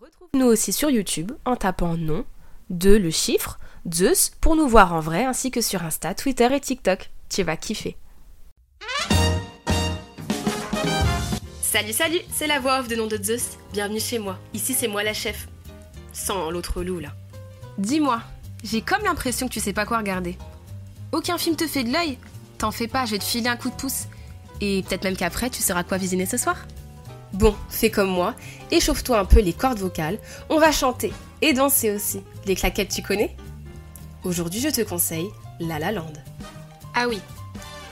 Retrouve-nous 0.00 0.46
aussi 0.46 0.72
sur 0.72 0.90
YouTube 0.90 1.30
en 1.44 1.54
tapant 1.54 1.96
nom, 1.96 2.24
de 2.68 2.90
le 2.96 3.10
chiffre, 3.10 3.60
Zeus 3.92 4.32
pour 4.40 4.56
nous 4.56 4.66
voir 4.66 4.92
en 4.92 4.98
vrai 4.98 5.24
ainsi 5.24 5.52
que 5.52 5.60
sur 5.60 5.84
Insta, 5.84 6.14
Twitter 6.14 6.48
et 6.52 6.58
TikTok. 6.58 7.10
Tu 7.28 7.44
vas 7.44 7.56
kiffer. 7.56 7.96
Salut, 11.62 11.92
salut, 11.92 12.18
c'est 12.32 12.48
la 12.48 12.58
voix 12.58 12.80
off 12.80 12.88
de 12.88 12.96
nom 12.96 13.06
de 13.06 13.22
Zeus. 13.22 13.50
Bienvenue 13.72 14.00
chez 14.00 14.18
moi. 14.18 14.36
Ici, 14.52 14.74
c'est 14.74 14.88
moi 14.88 15.04
la 15.04 15.14
chef. 15.14 15.46
Sans 16.12 16.50
l'autre 16.50 16.82
loup 16.82 16.98
là. 16.98 17.12
Dis-moi, 17.78 18.20
j'ai 18.64 18.80
comme 18.80 19.04
l'impression 19.04 19.46
que 19.46 19.52
tu 19.52 19.60
sais 19.60 19.72
pas 19.72 19.86
quoi 19.86 19.98
regarder. 19.98 20.36
Aucun 21.12 21.38
film 21.38 21.54
te 21.54 21.68
fait 21.68 21.84
de 21.84 21.92
l'œil? 21.92 22.18
T'en 22.58 22.72
fais 22.72 22.88
pas, 22.88 23.04
je 23.04 23.12
vais 23.12 23.18
te 23.18 23.24
filer 23.24 23.48
un 23.48 23.56
coup 23.56 23.70
de 23.70 23.76
pouce. 23.76 24.06
Et 24.60 24.82
peut-être 24.82 25.04
même 25.04 25.16
qu'après, 25.16 25.50
tu 25.50 25.62
sauras 25.62 25.84
quoi 25.84 25.98
visionner 25.98 26.26
ce 26.26 26.36
soir? 26.36 26.56
Bon, 27.34 27.56
fais 27.68 27.90
comme 27.90 28.10
moi, 28.10 28.36
échauffe-toi 28.70 29.18
un 29.18 29.24
peu 29.24 29.40
les 29.40 29.52
cordes 29.52 29.80
vocales, 29.80 30.20
on 30.48 30.60
va 30.60 30.70
chanter 30.70 31.12
et 31.42 31.52
danser 31.52 31.90
aussi. 31.90 32.22
Les 32.46 32.54
claquettes, 32.54 32.90
tu 32.90 33.02
connais? 33.02 33.36
Aujourd'hui, 34.22 34.60
je 34.60 34.68
te 34.68 34.82
conseille 34.82 35.26
La 35.58 35.80
La 35.80 35.90
Land. 35.90 36.12
Ah 36.94 37.08
oui, 37.08 37.20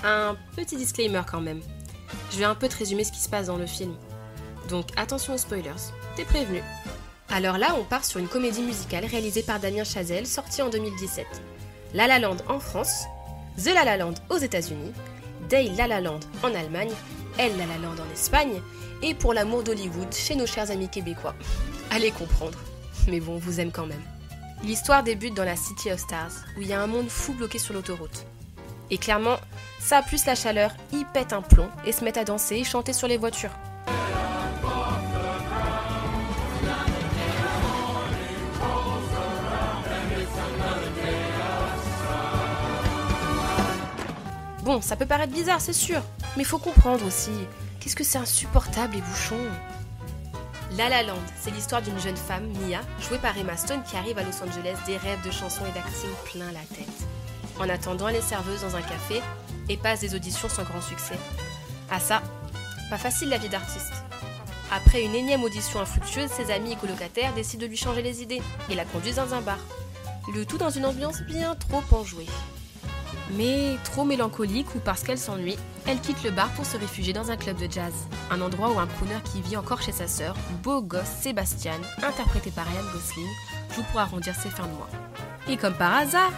un 0.04 0.36
petit 0.54 0.76
disclaimer 0.76 1.22
quand 1.28 1.40
même. 1.40 1.60
Je 2.30 2.38
vais 2.38 2.44
un 2.44 2.54
peu 2.54 2.68
te 2.68 2.76
résumer 2.76 3.02
ce 3.02 3.10
qui 3.10 3.18
se 3.18 3.28
passe 3.28 3.46
dans 3.46 3.56
le 3.56 3.66
film. 3.66 3.96
Donc 4.68 4.86
attention 4.96 5.34
aux 5.34 5.38
spoilers, 5.38 5.90
t'es 6.14 6.24
prévenu. 6.24 6.62
Alors 7.28 7.58
là, 7.58 7.74
on 7.76 7.82
part 7.82 8.04
sur 8.04 8.20
une 8.20 8.28
comédie 8.28 8.62
musicale 8.62 9.06
réalisée 9.06 9.42
par 9.42 9.58
Damien 9.58 9.82
Chazelle, 9.82 10.28
sortie 10.28 10.62
en 10.62 10.68
2017. 10.68 11.26
La 11.94 12.06
La 12.06 12.20
Land 12.20 12.36
en 12.48 12.60
France, 12.60 13.06
The 13.58 13.74
La 13.74 13.84
La 13.84 13.96
Land 13.96 14.14
aux 14.30 14.38
États-Unis, 14.38 14.92
Day 15.48 15.72
La 15.76 15.88
La 15.88 16.00
Land 16.00 16.20
en 16.44 16.54
Allemagne, 16.54 16.92
Elle 17.38 17.56
La 17.56 17.66
La 17.66 17.78
Land 17.78 18.02
en 18.02 18.12
Espagne, 18.12 18.60
et 19.02 19.14
pour 19.14 19.34
l'amour 19.34 19.62
d'Hollywood 19.62 20.12
chez 20.12 20.34
nos 20.34 20.46
chers 20.46 20.70
amis 20.70 20.88
québécois. 20.88 21.34
Allez 21.90 22.10
comprendre. 22.10 22.58
Mais 23.08 23.20
bon, 23.20 23.34
on 23.34 23.38
vous 23.38 23.60
aime 23.60 23.72
quand 23.72 23.86
même. 23.86 24.02
L'histoire 24.62 25.02
débute 25.02 25.34
dans 25.34 25.44
la 25.44 25.56
City 25.56 25.90
of 25.90 25.98
Stars, 25.98 26.32
où 26.56 26.62
il 26.62 26.68
y 26.68 26.72
a 26.72 26.80
un 26.80 26.86
monde 26.86 27.08
fou 27.08 27.32
bloqué 27.32 27.58
sur 27.58 27.74
l'autoroute. 27.74 28.26
Et 28.90 28.98
clairement, 28.98 29.36
ça 29.80 30.02
plus 30.02 30.26
la 30.26 30.34
chaleur, 30.34 30.70
ils 30.92 31.06
pètent 31.06 31.32
un 31.32 31.42
plomb 31.42 31.68
et 31.84 31.92
se 31.92 32.04
mettent 32.04 32.18
à 32.18 32.24
danser 32.24 32.56
et 32.56 32.64
chanter 32.64 32.92
sur 32.92 33.08
les 33.08 33.16
voitures. 33.16 33.50
Bon, 44.62 44.80
ça 44.80 44.94
peut 44.94 45.06
paraître 45.06 45.32
bizarre, 45.32 45.60
c'est 45.60 45.72
sûr, 45.72 46.00
mais 46.36 46.44
faut 46.44 46.58
comprendre 46.58 47.04
aussi. 47.06 47.32
Qu'est-ce 47.80 47.96
que 47.96 48.04
c'est 48.04 48.18
insupportable 48.18 48.94
les 48.94 49.00
bouchons? 49.00 49.48
La 50.76 50.88
La 50.88 51.02
Land, 51.02 51.18
c'est 51.38 51.50
l'histoire 51.50 51.82
d'une 51.82 51.98
jeune 52.00 52.16
femme, 52.16 52.46
Mia, 52.60 52.80
jouée 53.00 53.18
par 53.18 53.36
Emma 53.36 53.56
Stone, 53.56 53.82
qui 53.82 53.96
arrive 53.96 54.18
à 54.18 54.22
Los 54.22 54.42
Angeles 54.42 54.78
des 54.86 54.96
rêves 54.96 55.24
de 55.24 55.30
chansons 55.30 55.66
et 55.66 55.72
d'acting 55.72 56.10
plein 56.24 56.50
la 56.52 56.60
tête. 56.60 57.06
En 57.58 57.68
attendant, 57.68 58.08
elle 58.08 58.16
est 58.16 58.22
serveuse 58.22 58.62
dans 58.62 58.76
un 58.76 58.82
café 58.82 59.20
et 59.68 59.76
passe 59.76 60.00
des 60.00 60.14
auditions 60.14 60.48
sans 60.48 60.62
grand 60.62 60.80
succès. 60.80 61.18
Ah 61.90 62.00
ça, 62.00 62.22
pas 62.88 62.96
facile 62.96 63.28
la 63.28 63.38
vie 63.38 63.50
d'artiste. 63.50 63.92
Après 64.74 65.02
une 65.02 65.14
énième 65.14 65.44
audition 65.44 65.80
infructueuse, 65.80 66.30
ses 66.30 66.50
amis 66.50 66.72
et 66.72 66.76
colocataires 66.76 67.34
décident 67.34 67.62
de 67.62 67.66
lui 67.66 67.76
changer 67.76 68.00
les 68.00 68.22
idées 68.22 68.40
et 68.70 68.74
la 68.74 68.86
conduisent 68.86 69.16
dans 69.16 69.34
un 69.34 69.42
bar. 69.42 69.58
Le 70.32 70.46
tout 70.46 70.56
dans 70.56 70.70
une 70.70 70.86
ambiance 70.86 71.20
bien 71.22 71.54
trop 71.56 71.82
enjouée. 71.90 72.28
Mais 73.30 73.76
trop 73.84 74.04
mélancolique 74.04 74.74
ou 74.74 74.78
parce 74.78 75.02
qu'elle 75.02 75.18
s'ennuie, 75.18 75.56
elle 75.86 76.00
quitte 76.00 76.22
le 76.22 76.30
bar 76.30 76.50
pour 76.50 76.66
se 76.66 76.76
réfugier 76.76 77.12
dans 77.12 77.30
un 77.30 77.36
club 77.36 77.56
de 77.56 77.70
jazz. 77.70 77.92
Un 78.30 78.40
endroit 78.40 78.70
où 78.70 78.78
un 78.78 78.86
crooner 78.86 79.20
qui 79.24 79.40
vit 79.40 79.56
encore 79.56 79.80
chez 79.80 79.92
sa 79.92 80.06
sœur, 80.06 80.36
beau 80.62 80.82
gosse 80.82 81.06
Sébastien, 81.20 81.80
interprété 82.02 82.50
par 82.50 82.66
Ryan 82.66 82.84
Gosling, 82.92 83.28
joue 83.74 83.82
pour 83.90 84.00
arrondir 84.00 84.34
ses 84.34 84.50
fins 84.50 84.66
de 84.66 84.72
mois. 84.72 84.88
Et 85.48 85.56
comme 85.56 85.74
par 85.74 85.94
hasard, 85.94 86.32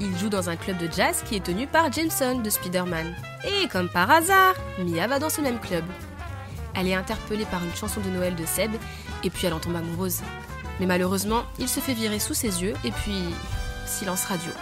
il 0.00 0.16
joue 0.16 0.28
dans 0.28 0.48
un 0.48 0.56
club 0.56 0.78
de 0.78 0.92
jazz 0.92 1.22
qui 1.26 1.36
est 1.36 1.44
tenu 1.44 1.66
par 1.66 1.90
Jameson 1.90 2.40
de 2.40 2.50
Spider-Man. 2.50 3.14
Et 3.44 3.68
comme 3.68 3.88
par 3.88 4.10
hasard, 4.10 4.54
Mia 4.78 5.06
va 5.06 5.18
dans 5.18 5.30
ce 5.30 5.40
même 5.40 5.58
club. 5.58 5.84
Elle 6.74 6.86
est 6.86 6.94
interpellée 6.94 7.46
par 7.46 7.64
une 7.64 7.74
chanson 7.74 8.00
de 8.00 8.10
Noël 8.10 8.36
de 8.36 8.46
Seb, 8.46 8.70
et 9.24 9.30
puis 9.30 9.46
elle 9.46 9.54
en 9.54 9.58
tombe 9.58 9.74
amoureuse. 9.74 10.20
Mais 10.78 10.86
malheureusement, 10.86 11.42
il 11.58 11.68
se 11.68 11.80
fait 11.80 11.94
virer 11.94 12.20
sous 12.20 12.34
ses 12.34 12.62
yeux, 12.62 12.74
et 12.84 12.92
puis 12.92 13.24
silence 13.86 14.26
radio. 14.26 14.52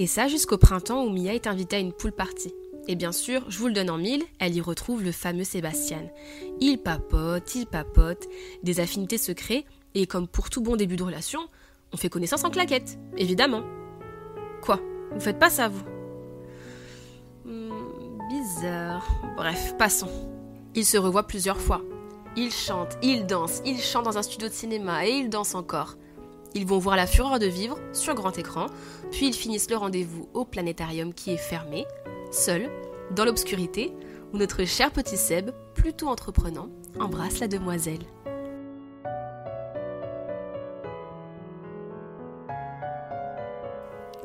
Et 0.00 0.06
ça 0.06 0.28
jusqu'au 0.28 0.56
printemps 0.56 1.04
où 1.04 1.10
Mia 1.10 1.34
est 1.34 1.46
invitée 1.46 1.76
à 1.76 1.78
une 1.78 1.92
pool 1.92 2.12
party. 2.12 2.54
Et 2.88 2.96
bien 2.96 3.12
sûr, 3.12 3.44
je 3.50 3.58
vous 3.58 3.66
le 3.66 3.74
donne 3.74 3.90
en 3.90 3.98
mille, 3.98 4.22
elle 4.38 4.54
y 4.56 4.62
retrouve 4.62 5.04
le 5.04 5.12
fameux 5.12 5.44
Sébastien. 5.44 6.02
Il 6.58 6.78
papote, 6.78 7.54
il 7.54 7.66
papote, 7.66 8.26
des 8.62 8.80
affinités 8.80 9.18
se 9.18 9.30
créent, 9.30 9.66
et 9.94 10.06
comme 10.06 10.26
pour 10.26 10.48
tout 10.48 10.62
bon 10.62 10.76
début 10.76 10.96
de 10.96 11.02
relation, 11.02 11.40
on 11.92 11.98
fait 11.98 12.08
connaissance 12.08 12.44
en 12.44 12.50
claquette, 12.50 12.98
évidemment. 13.18 13.62
Quoi 14.62 14.80
Vous 15.12 15.20
faites 15.20 15.38
pas 15.38 15.50
ça, 15.50 15.68
vous? 15.68 15.84
Hmm, 17.44 18.18
Bizarre. 18.30 19.06
Bref, 19.36 19.74
passons. 19.76 20.08
Ils 20.74 20.86
se 20.86 20.96
revoient 20.96 21.26
plusieurs 21.26 21.60
fois. 21.60 21.82
Ils 22.36 22.52
chantent, 22.52 22.96
ils 23.02 23.26
dansent, 23.26 23.60
ils 23.66 23.78
chantent 23.78 24.06
dans 24.06 24.16
un 24.16 24.22
studio 24.22 24.48
de 24.48 24.54
cinéma 24.54 25.06
et 25.06 25.10
ils 25.10 25.28
dansent 25.28 25.54
encore. 25.54 25.96
Ils 26.54 26.66
vont 26.66 26.78
voir 26.78 26.96
la 26.96 27.06
fureur 27.06 27.38
de 27.38 27.46
vivre 27.46 27.78
sur 27.92 28.14
grand 28.14 28.36
écran, 28.36 28.66
puis 29.12 29.28
ils 29.28 29.34
finissent 29.34 29.70
le 29.70 29.76
rendez-vous 29.76 30.28
au 30.34 30.44
planétarium 30.44 31.14
qui 31.14 31.30
est 31.30 31.36
fermé, 31.36 31.86
seul, 32.32 32.70
dans 33.14 33.24
l'obscurité, 33.24 33.92
où 34.32 34.36
notre 34.36 34.64
cher 34.64 34.90
petit 34.90 35.16
Seb, 35.16 35.50
plutôt 35.74 36.08
entreprenant, 36.08 36.68
embrasse 36.98 37.38
la 37.38 37.48
demoiselle. 37.48 38.00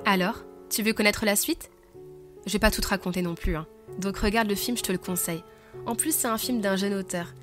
Alors, 0.03 0.43
tu 0.69 0.81
veux 0.81 0.93
connaître 0.93 1.25
la 1.25 1.35
suite? 1.35 1.69
Je 2.45 2.53
vais 2.53 2.59
pas 2.59 2.71
tout 2.71 2.81
te 2.81 2.87
raconter 2.87 3.21
non 3.21 3.35
plus, 3.35 3.55
hein. 3.55 3.67
donc 3.99 4.17
regarde 4.17 4.47
le 4.47 4.55
film, 4.55 4.77
je 4.77 4.83
te 4.83 4.91
le 4.91 4.97
conseille. 4.97 5.43
En 5.85 5.95
plus, 5.95 6.15
c'est 6.15 6.27
un 6.27 6.37
film 6.37 6.61
d'un 6.61 6.75
jeune 6.75 6.93
auteur, 6.93 7.33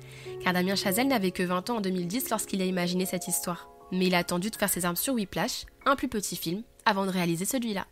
car 0.41 0.53
Damien 0.53 0.75
Chazelle 0.75 1.07
n'avait 1.07 1.31
que 1.31 1.43
20 1.43 1.69
ans 1.69 1.77
en 1.77 1.81
2010 1.81 2.29
lorsqu'il 2.29 2.61
a 2.61 2.65
imaginé 2.65 3.05
cette 3.05 3.27
histoire 3.27 3.72
mais 3.91 4.07
il 4.07 4.15
a 4.15 4.19
attendu 4.19 4.49
de 4.49 4.55
faire 4.55 4.69
ses 4.69 4.85
armes 4.85 4.95
sur 4.95 5.13
Whiplash, 5.13 5.65
un 5.85 5.95
plus 5.95 6.07
petit 6.07 6.35
film, 6.35 6.63
avant 6.85 7.05
de 7.05 7.11
réaliser 7.11 7.45
celui-là. 7.45 7.85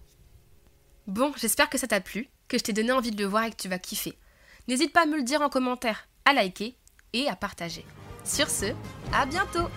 Bon, 1.08 1.34
j'espère 1.38 1.70
que 1.70 1.78
ça 1.78 1.88
t'a 1.88 2.02
plu, 2.02 2.30
que 2.48 2.58
je 2.58 2.64
t'ai 2.64 2.74
donné 2.74 2.92
envie 2.92 3.12
de 3.12 3.22
le 3.22 3.28
voir 3.28 3.46
et 3.46 3.52
que 3.52 3.56
tu 3.56 3.68
vas 3.68 3.80
kiffer. 3.80 4.18
N'hésite 4.68 4.94
pas 4.94 5.04
à 5.04 5.06
me 5.06 5.18
le 5.18 5.24
dire 5.24 5.42
en 5.42 5.50
commentaire, 5.50 6.08
à 6.26 6.34
liker 6.34 6.76
et 7.14 7.28
à 7.28 7.36
partager. 7.36 7.86
Sur 8.24 8.50
ce, 8.50 8.74
à 9.14 9.26
bientôt 9.26 9.68